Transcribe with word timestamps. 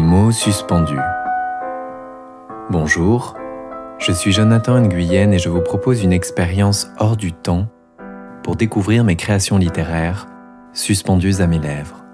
Mots 0.00 0.32
suspendus. 0.32 1.00
Bonjour, 2.70 3.34
je 3.98 4.12
suis 4.12 4.32
Jonathan 4.32 4.80
Nguyen 4.80 5.32
et 5.32 5.38
je 5.38 5.48
vous 5.48 5.60
propose 5.60 6.04
une 6.04 6.12
expérience 6.12 6.88
hors 6.98 7.16
du 7.16 7.32
temps 7.32 7.68
pour 8.44 8.54
découvrir 8.54 9.02
mes 9.02 9.16
créations 9.16 9.58
littéraires 9.58 10.28
suspendues 10.72 11.40
à 11.40 11.46
mes 11.46 11.58
lèvres. 11.58 12.04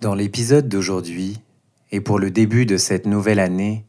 Dans 0.00 0.14
l'épisode 0.14 0.68
d'aujourd'hui, 0.68 1.40
et 1.90 2.00
pour 2.00 2.18
le 2.18 2.30
début 2.30 2.66
de 2.66 2.76
cette 2.76 3.06
nouvelle 3.06 3.40
année, 3.40 3.86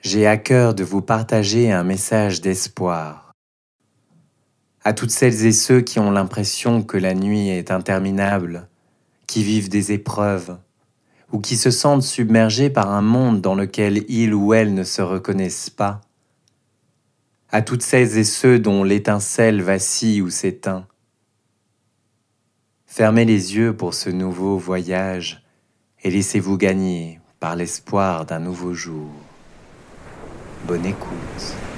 j'ai 0.00 0.26
à 0.26 0.38
cœur 0.38 0.74
de 0.74 0.84
vous 0.84 1.02
partager 1.02 1.70
un 1.70 1.84
message 1.84 2.40
d'espoir. 2.40 3.32
À 4.84 4.94
toutes 4.94 5.10
celles 5.10 5.44
et 5.44 5.52
ceux 5.52 5.80
qui 5.80 5.98
ont 5.98 6.10
l'impression 6.10 6.82
que 6.82 6.96
la 6.96 7.14
nuit 7.14 7.48
est 7.48 7.70
interminable, 7.70 8.68
qui 9.26 9.42
vivent 9.42 9.68
des 9.68 9.92
épreuves, 9.92 10.56
ou 11.34 11.40
qui 11.40 11.56
se 11.56 11.72
sentent 11.72 12.04
submergés 12.04 12.70
par 12.70 12.92
un 12.92 13.02
monde 13.02 13.40
dans 13.40 13.56
lequel 13.56 14.04
ils 14.08 14.32
ou 14.32 14.54
elles 14.54 14.72
ne 14.72 14.84
se 14.84 15.02
reconnaissent 15.02 15.68
pas, 15.68 16.00
à 17.50 17.60
toutes 17.60 17.82
celles 17.82 18.16
et 18.18 18.22
ceux 18.22 18.60
dont 18.60 18.84
l'étincelle 18.84 19.60
vacille 19.60 20.22
ou 20.22 20.30
s'éteint. 20.30 20.86
Fermez 22.86 23.24
les 23.24 23.56
yeux 23.56 23.76
pour 23.76 23.94
ce 23.94 24.10
nouveau 24.10 24.58
voyage 24.58 25.44
et 26.04 26.10
laissez-vous 26.12 26.56
gagner 26.56 27.18
par 27.40 27.56
l'espoir 27.56 28.26
d'un 28.26 28.38
nouveau 28.38 28.72
jour. 28.72 29.10
Bonne 30.68 30.86
écoute. 30.86 31.73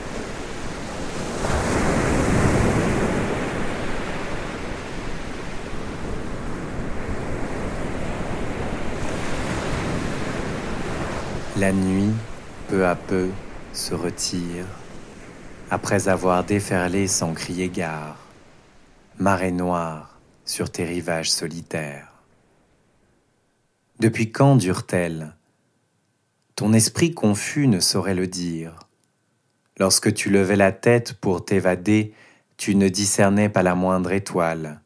La 11.58 11.72
nuit, 11.72 12.12
peu 12.68 12.86
à 12.86 12.94
peu, 12.94 13.30
se 13.72 13.94
retire, 13.94 14.66
après 15.70 16.08
avoir 16.08 16.44
déferlé 16.44 17.06
sans 17.06 17.32
crier 17.32 17.70
gare, 17.70 18.18
marée 19.18 19.52
noire 19.52 20.20
sur 20.44 20.70
tes 20.70 20.84
rivages 20.84 21.30
solitaires. 21.30 22.12
Depuis 24.00 24.30
quand 24.30 24.56
dure-t-elle? 24.56 25.34
Ton 26.56 26.74
esprit 26.74 27.14
confus 27.14 27.68
ne 27.68 27.80
saurait 27.80 28.14
le 28.14 28.26
dire. 28.26 28.78
Lorsque 29.78 30.12
tu 30.12 30.28
levais 30.28 30.56
la 30.56 30.72
tête 30.72 31.14
pour 31.14 31.42
t'évader, 31.42 32.12
tu 32.58 32.74
ne 32.74 32.90
discernais 32.90 33.48
pas 33.48 33.62
la 33.62 33.74
moindre 33.74 34.12
étoile. 34.12 34.82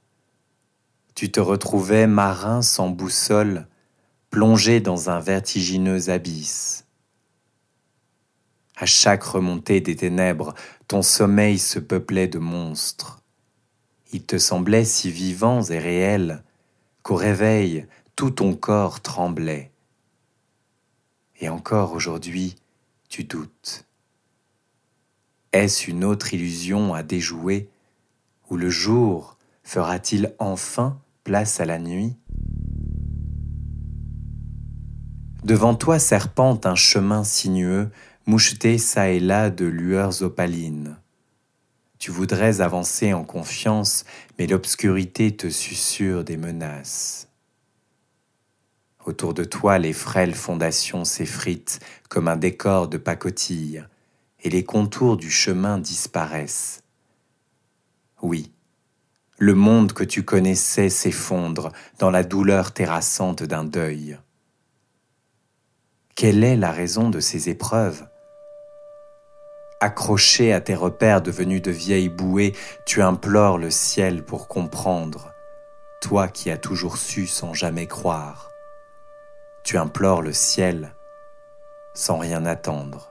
Tu 1.17 1.33
te 1.33 1.41
retrouvais 1.41 2.07
marin 2.07 2.63
sans 2.63 2.91
boussole, 2.91 3.67
plongé 4.31 4.81
dans 4.81 5.11
un 5.11 5.19
vertigineux 5.19 6.09
abysse. 6.09 6.87
À 8.77 8.87
chaque 8.87 9.25
remontée 9.25 9.81
des 9.81 9.97
ténèbres, 9.97 10.55
ton 10.89 11.03
sommeil 11.03 11.59
se 11.59 11.79
peuplait 11.79 12.29
de 12.29 12.39
monstres. 12.39 13.23
Ils 14.13 14.25
te 14.25 14.39
semblaient 14.39 14.85
si 14.85 15.11
vivants 15.11 15.63
et 15.65 15.79
réels 15.79 16.43
qu'au 17.03 17.17
réveil, 17.17 17.87
tout 18.17 18.31
ton 18.31 18.55
corps 18.55 19.01
tremblait. 19.01 19.73
Et 21.41 21.49
encore 21.49 21.93
aujourd'hui, 21.93 22.55
tu 23.09 23.25
doutes. 23.25 23.85
Est-ce 25.53 25.91
une 25.91 26.05
autre 26.05 26.33
illusion 26.33 26.95
à 26.95 27.03
déjouer, 27.03 27.69
ou 28.49 28.57
le 28.57 28.71
jour 28.71 29.37
fera-t-il 29.65 30.35
enfin 30.39 31.01
place 31.25 31.61
à 31.61 31.65
la 31.65 31.79
nuit? 31.79 32.20
Devant 35.45 35.75
toi 35.75 35.99
serpente 35.99 36.67
un 36.67 36.75
chemin 36.75 37.25
sinueux, 37.25 37.91
moucheté 38.27 38.77
çà 38.77 39.09
et 39.09 39.21
là 39.21 39.49
de 39.49 39.65
lueurs 39.65 40.23
opalines. 40.23 40.99
Tu 41.99 42.11
voudrais 42.11 42.61
avancer 42.61 43.15
en 43.15 43.25
confiance, 43.25 44.05
mais 44.39 44.47
l'obscurité 44.47 45.35
te 45.35 45.49
susurre 45.49 46.25
des 46.25 46.37
menaces. 46.37 47.29
Autour 49.07 49.33
de 49.33 49.45
toi, 49.45 49.79
les 49.79 49.95
frêles 49.95 50.35
fondations 50.35 51.07
s'effritent 51.07 51.81
comme 52.11 52.29
un 52.29 52.37
décor 52.37 52.89
de 52.89 52.99
pacotille, 52.99 53.87
et 54.43 54.51
les 54.51 54.65
contours 54.65 55.17
du 55.17 55.31
chemin 55.31 55.79
disparaissent. 55.79 56.83
Oui, 58.21 58.53
le 59.39 59.55
monde 59.55 59.95
que 59.95 60.05
tu 60.05 60.23
connaissais 60.23 60.91
s'effondre 60.91 61.73
dans 61.99 62.11
la 62.11 62.25
douleur 62.25 62.73
terrassante 62.73 63.43
d'un 63.43 63.65
deuil. 63.65 64.19
Quelle 66.21 66.45
est 66.45 66.59
la 66.59 66.71
raison 66.71 67.09
de 67.09 67.19
ces 67.19 67.49
épreuves? 67.49 68.07
Accroché 69.81 70.53
à 70.53 70.61
tes 70.61 70.75
repères 70.75 71.23
devenus 71.23 71.63
de 71.63 71.71
vieilles 71.71 72.11
bouées, 72.11 72.55
tu 72.85 73.01
implores 73.01 73.57
le 73.57 73.71
ciel 73.71 74.23
pour 74.23 74.47
comprendre, 74.47 75.33
toi 76.03 76.29
qui 76.29 76.51
as 76.51 76.59
toujours 76.59 76.99
su 76.99 77.27
sans 77.27 77.55
jamais 77.55 77.87
croire. 77.87 78.51
Tu 79.65 79.79
implores 79.79 80.21
le 80.21 80.35
ciel 80.35 80.95
sans 81.95 82.19
rien 82.19 82.45
attendre. 82.45 83.11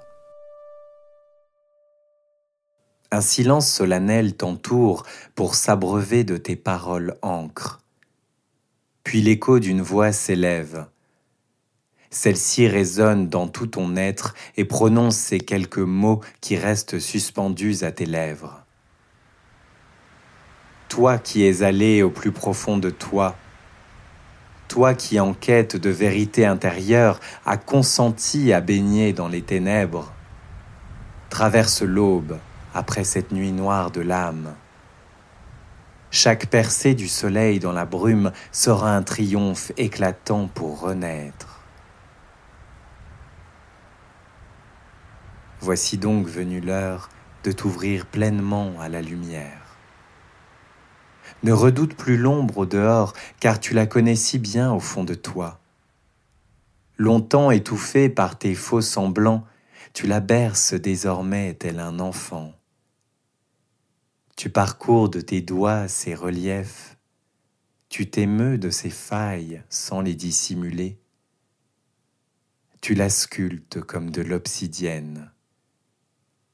Un 3.10 3.22
silence 3.22 3.68
solennel 3.68 4.36
t'entoure 4.36 5.04
pour 5.34 5.56
s'abreuver 5.56 6.24
de 6.24 6.38
tes 6.38 6.56
paroles 6.56 7.18
encre. 7.24 7.80
Puis 9.04 9.24
l'écho 9.24 9.58
d'une 9.58 9.82
voix 9.82 10.12
s'élève 10.12 10.86
celle-ci 12.10 12.68
résonne 12.68 13.30
dans 13.30 13.48
tout 13.48 13.68
ton 13.68 13.96
être 13.96 14.34
et 14.58 14.66
prononce 14.66 15.16
ces 15.16 15.40
quelques 15.40 15.78
mots 15.78 16.22
qui 16.42 16.58
restent 16.58 17.00
suspendus 17.00 17.84
à 17.84 17.92
tes 17.92 18.06
lèvres. 18.06 18.64
Toi 20.88 21.20
qui 21.20 21.46
es 21.46 21.62
allé 21.62 22.02
au 22.02 22.10
plus 22.10 22.32
profond 22.32 22.78
de 22.78 22.90
toi, 22.90 23.36
toi 24.68 24.94
qui 24.96 25.20
en 25.20 25.34
quête 25.34 25.76
de 25.76 25.90
vérité 25.90 26.46
intérieure 26.46 27.20
as 27.46 27.58
consenti 27.58 28.54
à 28.54 28.62
baigner 28.62 29.14
dans 29.14 29.28
les 29.28 29.42
ténèbres, 29.42 30.12
traverse 31.30 31.84
l'aube 31.84 32.40
après 32.74 33.04
cette 33.04 33.32
nuit 33.32 33.52
noire 33.52 33.92
de 33.92 34.02
l'âme. 34.02 34.56
Chaque 36.12 36.48
percée 36.48 36.96
du 36.96 37.08
soleil 37.08 37.60
dans 37.60 37.72
la 37.72 37.86
brume 37.86 38.32
sera 38.52 38.96
un 38.96 39.04
triomphe 39.04 39.72
éclatant 39.78 40.48
pour 40.48 40.80
renaître. 40.80 41.59
Voici 45.62 45.98
donc 45.98 46.28
venue 46.28 46.62
l'heure 46.62 47.10
de 47.44 47.52
t'ouvrir 47.52 48.06
pleinement 48.06 48.80
à 48.80 48.88
la 48.88 49.02
lumière. 49.02 49.78
Ne 51.44 51.52
redoute 51.52 51.96
plus 51.96 52.18
l'ombre 52.18 52.60
au 52.60 52.66
dehors, 52.66 53.14
car 53.40 53.60
tu 53.60 53.74
la 53.74 53.86
connais 53.86 54.16
si 54.16 54.40
bien 54.40 54.72
au 54.72 54.80
fond 54.80 55.04
de 55.04 55.16
toi. 55.16 55.60
Longtemps 56.98 57.52
étouffée 57.52 58.10
par 58.10 58.38
tes 58.38 58.56
faux 58.56 58.82
semblants, 58.82 59.46
tu 59.94 60.08
la 60.08 60.20
berces 60.20 60.74
désormais 60.74 61.54
tel 61.54 61.80
un 61.80 62.00
enfant. 62.00 62.54
Tu 64.36 64.50
parcours 64.50 65.10
de 65.10 65.20
tes 65.20 65.42
doigts 65.42 65.88
ses 65.88 66.16
reliefs, 66.16 66.98
tu 67.90 68.10
t'émeus 68.10 68.58
de 68.58 68.70
ses 68.70 68.90
failles 68.90 69.62
sans 69.70 70.02
les 70.02 70.16
dissimuler. 70.16 71.00
Tu 72.82 72.94
la 72.94 73.10
sculptes 73.10 73.82
comme 73.82 74.10
de 74.10 74.22
l'obsidienne 74.22 75.32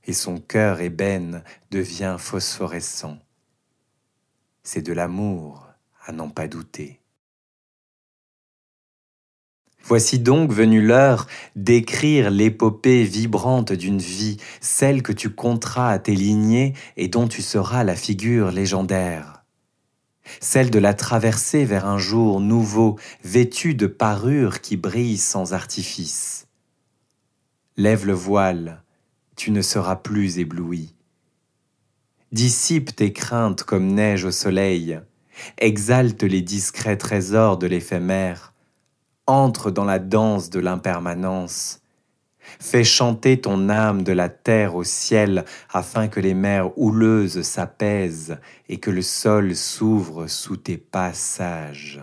et 0.06 0.14
son 0.14 0.38
cœur 0.38 0.82
ébène 0.82 1.44
devient 1.72 2.18
phosphorescent. 2.20 3.18
C'est 4.64 4.82
de 4.82 4.94
l'amour 4.94 5.68
à 6.06 6.12
n'en 6.12 6.30
pas 6.30 6.48
douter. 6.48 7.00
Voici 9.88 10.18
donc 10.18 10.52
venue 10.52 10.82
l'heure 10.82 11.28
d'écrire 11.56 12.32
l'épopée 12.32 13.04
vibrante 13.04 13.72
d'une 13.72 14.00
vie, 14.00 14.38
celle 14.60 15.04
que 15.04 15.12
tu 15.12 15.30
compteras 15.30 15.92
à 15.92 16.00
tes 16.00 16.16
lignées 16.16 16.74
et 16.98 17.08
dont 17.08 17.28
tu 17.28 17.44
seras 17.44 17.84
la 17.84 17.96
figure 17.96 18.50
légendaire. 18.50 19.44
Celle 20.42 20.72
de 20.72 20.80
la 20.80 20.96
traversée 20.96 21.66
vers 21.66 21.86
un 21.86 22.00
jour 22.00 22.42
nouveau, 22.42 22.98
vêtu 23.24 23.76
de 23.76 23.86
parures 23.86 24.60
qui 24.62 24.76
brillent 24.76 25.20
sans 25.20 25.54
artifice. 25.54 26.48
Lève 27.78 28.08
le 28.08 28.14
voile, 28.14 28.85
tu 29.36 29.52
ne 29.52 29.62
seras 29.62 29.96
plus 29.96 30.40
ébloui. 30.40 30.94
Dissipe 32.32 32.96
tes 32.96 33.14
craintes 33.14 33.64
comme 33.64 33.88
neige 33.88 34.26
au 34.26 34.32
soleil, 34.32 35.00
exalte 35.58 36.24
les 36.24 36.42
discrets 36.42 36.98
trésors 36.98 37.58
de 37.58 37.68
l'éphémère, 37.68 38.54
entre 39.28 39.72
dans 39.72 39.86
la 39.86 40.00
danse 40.00 40.50
de 40.50 40.60
l'impermanence, 40.60 41.82
fais 42.60 42.84
chanter 42.84 43.42
ton 43.42 43.70
âme 43.70 44.04
de 44.04 44.12
la 44.12 44.30
terre 44.30 44.76
au 44.76 44.84
ciel 44.84 45.46
afin 45.72 46.08
que 46.08 46.20
les 46.20 46.34
mers 46.34 46.78
houleuses 46.78 47.42
s'apaisent 47.42 48.38
et 48.70 48.78
que 48.78 48.92
le 48.92 49.02
sol 49.02 49.56
s'ouvre 49.56 50.28
sous 50.28 50.58
tes 50.58 50.78
passages. 50.78 52.02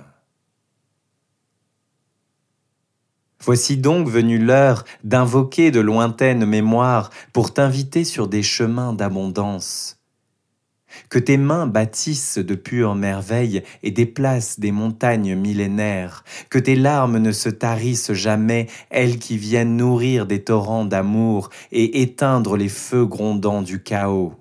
Voici 3.45 3.77
donc 3.77 4.09
venue 4.09 4.39
l'heure 4.39 4.85
d'invoquer 5.03 5.73
de 5.73 5.81
lointaines 5.81 6.47
mémoires 6.47 7.11
pour 7.33 7.53
t'inviter 7.53 8.05
sur 8.05 8.29
des 8.29 8.43
chemins 8.43 8.93
d'abondance. 8.93 9.99
Que 11.09 11.19
tes 11.19 11.39
mains 11.39 11.67
bâtissent 11.67 12.39
de 12.39 12.55
pures 12.55 12.95
merveilles 12.95 13.65
et 13.83 13.91
déplacent 13.91 14.61
des 14.61 14.71
montagnes 14.71 15.35
millénaires, 15.35 16.23
que 16.51 16.59
tes 16.59 16.77
larmes 16.77 17.19
ne 17.19 17.33
se 17.33 17.49
tarissent 17.49 18.13
jamais, 18.13 18.69
elles 18.91 19.19
qui 19.19 19.39
viennent 19.39 19.77
nourrir 19.77 20.27
des 20.27 20.45
torrents 20.45 20.85
d'amour 20.85 21.51
et 21.73 22.03
éteindre 22.03 22.57
les 22.57 22.69
feux 22.69 23.07
grondants 23.07 23.63
du 23.63 23.83
chaos. 23.83 24.35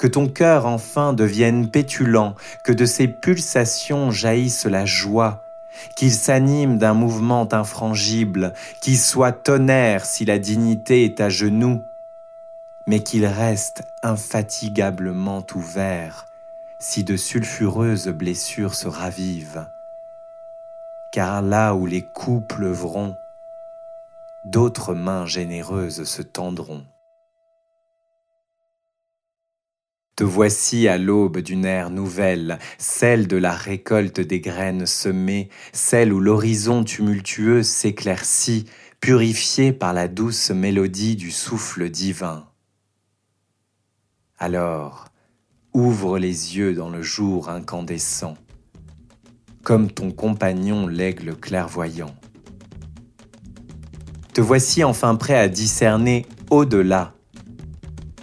Que 0.00 0.08
ton 0.08 0.26
cœur 0.26 0.66
enfin 0.66 1.12
devienne 1.12 1.70
pétulant, 1.70 2.34
que 2.64 2.72
de 2.72 2.86
ses 2.86 3.06
pulsations 3.06 4.10
jaillisse 4.10 4.64
la 4.64 4.84
joie, 4.84 5.45
qu'il 5.94 6.12
s'anime 6.12 6.78
d'un 6.78 6.94
mouvement 6.94 7.52
infrangible, 7.52 8.52
qu'il 8.80 8.98
soit 8.98 9.32
tonnerre 9.32 10.04
si 10.04 10.24
la 10.24 10.38
dignité 10.38 11.04
est 11.04 11.20
à 11.20 11.28
genoux, 11.28 11.82
mais 12.86 13.00
qu'il 13.00 13.26
reste 13.26 13.82
infatigablement 14.02 15.44
ouvert 15.54 16.26
si 16.78 17.04
de 17.04 17.16
sulfureuses 17.16 18.08
blessures 18.08 18.74
se 18.74 18.88
ravivent. 18.88 19.66
Car 21.10 21.42
là 21.42 21.74
où 21.74 21.86
les 21.86 22.02
coups 22.02 22.46
pleuvront, 22.46 23.16
d'autres 24.44 24.94
mains 24.94 25.26
généreuses 25.26 26.04
se 26.04 26.22
tendront. 26.22 26.84
Te 30.16 30.24
voici 30.24 30.88
à 30.88 30.96
l'aube 30.96 31.40
d'une 31.40 31.66
ère 31.66 31.90
nouvelle, 31.90 32.58
celle 32.78 33.26
de 33.28 33.36
la 33.36 33.52
récolte 33.52 34.18
des 34.18 34.40
graines 34.40 34.86
semées, 34.86 35.50
celle 35.74 36.10
où 36.10 36.20
l'horizon 36.20 36.84
tumultueux 36.84 37.62
s'éclaircit, 37.62 38.64
purifié 38.98 39.74
par 39.74 39.92
la 39.92 40.08
douce 40.08 40.50
mélodie 40.50 41.16
du 41.16 41.30
souffle 41.30 41.90
divin. 41.90 42.46
Alors, 44.38 45.04
ouvre 45.74 46.18
les 46.18 46.56
yeux 46.56 46.72
dans 46.72 46.88
le 46.88 47.02
jour 47.02 47.50
incandescent, 47.50 48.38
comme 49.62 49.90
ton 49.90 50.12
compagnon 50.12 50.86
l'aigle 50.86 51.36
clairvoyant. 51.36 52.14
Te 54.32 54.40
voici 54.40 54.82
enfin 54.82 55.14
prêt 55.16 55.38
à 55.38 55.48
discerner 55.48 56.24
au-delà 56.48 57.15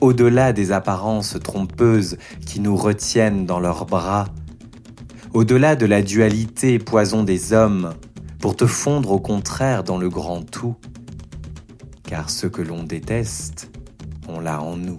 au-delà 0.04 0.52
des 0.52 0.74
apparences 0.74 1.38
trompeuses 1.42 2.18
qui 2.46 2.60
nous 2.60 2.76
retiennent 2.76 3.46
dans 3.46 3.62
leurs 3.62 3.86
bras, 3.86 4.26
au-delà 5.34 5.78
de 5.78 5.86
la 5.86 6.02
dualité 6.02 6.78
poison 6.78 7.24
des 7.24 7.54
hommes, 7.54 7.94
pour 8.40 8.58
te 8.58 8.66
fondre 8.66 9.12
au 9.12 9.20
contraire 9.22 9.86
dans 9.86 9.98
le 9.98 10.10
grand 10.10 10.42
tout, 10.42 10.76
car 12.04 12.30
ce 12.30 12.48
que 12.48 12.62
l'on 12.62 12.84
déteste, 12.84 13.72
on 14.28 14.42
l'a 14.42 14.62
en 14.62 14.76
nous. 14.76 14.98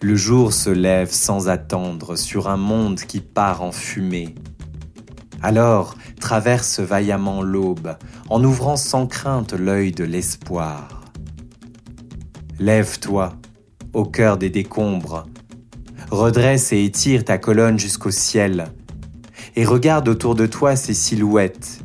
Le 0.00 0.16
jour 0.16 0.54
se 0.54 0.70
lève 0.70 1.12
sans 1.12 1.50
attendre 1.50 2.16
sur 2.16 2.48
un 2.48 2.56
monde 2.56 2.98
qui 3.00 3.20
part 3.20 3.60
en 3.60 3.72
fumée. 3.72 4.34
Alors 5.42 5.96
traverse 6.18 6.80
vaillamment 6.80 7.42
l'aube 7.42 7.94
en 8.30 8.42
ouvrant 8.42 8.76
sans 8.76 9.06
crainte 9.06 9.52
l'œil 9.52 9.92
de 9.92 10.04
l'espoir. 10.04 10.97
Lève-toi, 12.60 13.34
au 13.92 14.04
cœur 14.04 14.36
des 14.36 14.50
décombres, 14.50 15.26
redresse 16.10 16.72
et 16.72 16.82
étire 16.84 17.24
ta 17.24 17.38
colonne 17.38 17.78
jusqu'au 17.78 18.10
ciel, 18.10 18.72
et 19.54 19.64
regarde 19.64 20.08
autour 20.08 20.34
de 20.34 20.44
toi 20.46 20.74
ces 20.74 20.92
silhouettes, 20.92 21.84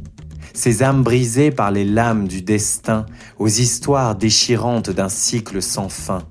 ces 0.56 0.81
âmes 0.81 1.04
brisées 1.04 1.52
par 1.52 1.70
les 1.70 1.86
lames 1.86 2.28
du 2.28 2.42
destin 2.42 3.06
aux 3.38 3.48
histoires 3.48 4.16
déchirantes 4.16 4.90
d'un 4.90 5.10
cycle 5.10 5.62
sans 5.62 5.90
fin. 5.90 6.24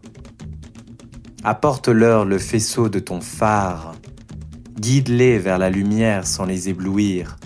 Apporte-leur 1.44 2.24
le 2.24 2.38
faisceau 2.38 2.88
de 2.88 2.98
ton 2.98 3.20
phare, 3.20 3.94
guide-les 4.80 5.38
vers 5.38 5.58
la 5.58 5.70
lumière 5.70 6.26
sans 6.26 6.46
les 6.46 6.68
éblouir. 6.68 7.36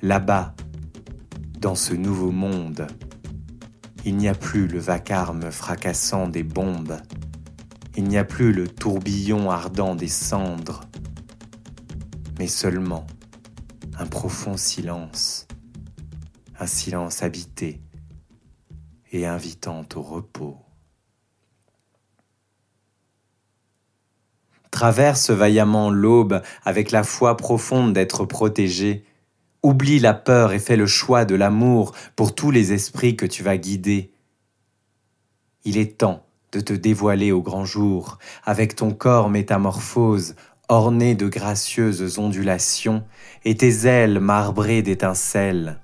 Là-bas, 0.00 0.54
dans 1.60 1.74
ce 1.74 1.92
nouveau 1.94 2.30
monde, 2.30 2.86
il 4.06 4.16
n'y 4.16 4.28
a 4.28 4.34
plus 4.34 4.68
le 4.68 4.78
vacarme 4.78 5.50
fracassant 5.50 6.28
des 6.28 6.44
bombes. 6.44 6.96
Il 7.96 8.04
n'y 8.04 8.16
a 8.16 8.22
plus 8.22 8.52
le 8.52 8.68
tourbillon 8.68 9.50
ardent 9.50 9.96
des 9.96 10.06
cendres. 10.06 10.82
Mais 12.38 12.46
seulement 12.46 13.04
un 13.98 14.06
profond 14.06 14.56
silence. 14.56 15.48
Un 16.60 16.68
silence 16.68 17.24
habité 17.24 17.80
et 19.10 19.26
invitant 19.26 19.84
au 19.96 20.02
repos. 20.02 20.56
Traverse 24.70 25.30
vaillamment 25.30 25.90
l'aube 25.90 26.42
avec 26.64 26.92
la 26.92 27.02
foi 27.02 27.36
profonde 27.36 27.92
d'être 27.92 28.24
protégé 28.24 29.04
Oublie 29.66 29.98
la 29.98 30.14
peur 30.14 30.52
et 30.52 30.60
fais 30.60 30.76
le 30.76 30.86
choix 30.86 31.24
de 31.24 31.34
l'amour 31.34 31.90
pour 32.14 32.36
tous 32.36 32.52
les 32.52 32.72
esprits 32.72 33.16
que 33.16 33.26
tu 33.26 33.42
vas 33.42 33.56
guider. 33.56 34.12
Il 35.64 35.76
est 35.76 35.98
temps 35.98 36.24
de 36.52 36.60
te 36.60 36.72
dévoiler 36.72 37.32
au 37.32 37.42
grand 37.42 37.64
jour, 37.64 38.18
avec 38.44 38.76
ton 38.76 38.92
corps 38.92 39.28
métamorphose, 39.28 40.36
orné 40.68 41.16
de 41.16 41.26
gracieuses 41.26 42.20
ondulations, 42.20 43.04
et 43.44 43.56
tes 43.56 43.88
ailes 43.88 44.20
marbrées 44.20 44.82
d'étincelles, 44.82 45.80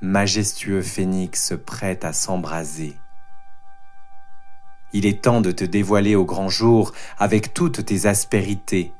majestueux 0.00 0.80
phénix 0.80 1.52
prêt 1.66 2.00
à 2.02 2.14
s'embraser. 2.14 2.94
Il 4.94 5.04
est 5.04 5.20
temps 5.20 5.42
de 5.42 5.52
te 5.52 5.64
dévoiler 5.64 6.16
au 6.16 6.24
grand 6.24 6.48
jour 6.48 6.92
avec 7.18 7.52
toutes 7.52 7.84
tes 7.84 8.06
aspérités, 8.06 8.94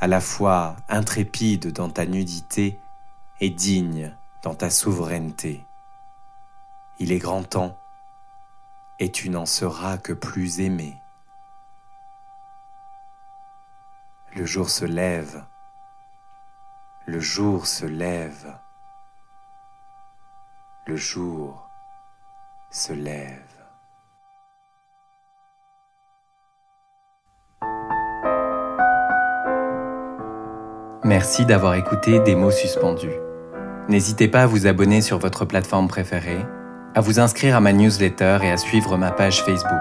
à 0.00 0.06
la 0.06 0.20
fois 0.20 0.76
intrépide 0.90 1.72
dans 1.72 1.88
ta 1.88 2.04
nudité 2.04 2.78
et 3.40 3.50
digne 3.50 4.14
dans 4.42 4.54
ta 4.54 4.70
souveraineté. 4.70 5.64
Il 6.98 7.12
est 7.12 7.18
grand 7.18 7.44
temps, 7.44 7.76
et 8.98 9.10
tu 9.12 9.30
n'en 9.30 9.46
seras 9.46 9.98
que 9.98 10.12
plus 10.12 10.60
aimé. 10.60 11.00
Le 14.34 14.44
jour 14.44 14.68
se 14.68 14.84
lève, 14.84 15.44
le 17.06 17.20
jour 17.20 17.66
se 17.66 17.86
lève, 17.86 18.58
le 20.86 20.96
jour 20.96 21.68
se 22.70 22.92
lève. 22.92 23.48
Merci 31.04 31.46
d'avoir 31.46 31.74
écouté 31.74 32.20
Des 32.20 32.34
mots 32.34 32.50
suspendus. 32.50 33.27
N'hésitez 33.88 34.28
pas 34.28 34.42
à 34.42 34.46
vous 34.46 34.66
abonner 34.66 35.00
sur 35.00 35.18
votre 35.18 35.46
plateforme 35.46 35.88
préférée, 35.88 36.44
à 36.94 37.00
vous 37.00 37.20
inscrire 37.20 37.56
à 37.56 37.60
ma 37.60 37.72
newsletter 37.72 38.38
et 38.42 38.50
à 38.50 38.58
suivre 38.58 38.98
ma 38.98 39.10
page 39.10 39.42
Facebook. 39.42 39.72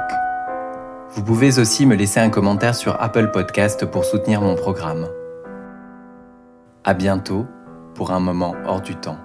Vous 1.12 1.24
pouvez 1.24 1.60
aussi 1.60 1.86
me 1.86 1.96
laisser 1.96 2.22
un 2.22 2.30
commentaire 2.30 2.76
sur 2.76 3.02
Apple 3.02 3.32
Podcast 3.32 3.86
pour 3.86 4.06
soutenir 4.06 4.40
mon 4.42 4.56
programme. 4.56 5.10
À 6.86 6.94
bientôt 6.94 7.48
pour 7.96 8.12
un 8.12 8.22
moment 8.22 8.56
hors 8.66 8.82
du 8.82 8.96
temps. 8.96 9.18